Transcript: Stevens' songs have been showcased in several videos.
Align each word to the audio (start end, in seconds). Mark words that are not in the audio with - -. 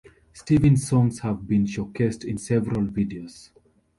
Stevens' 0.33 0.87
songs 0.89 1.19
have 1.19 1.47
been 1.47 1.63
showcased 1.67 2.25
in 2.25 2.35
several 2.39 2.81
videos. 2.87 3.51